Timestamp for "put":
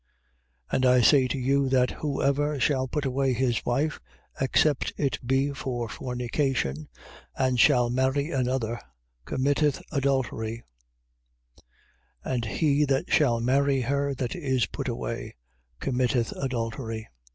2.87-3.05, 14.65-14.87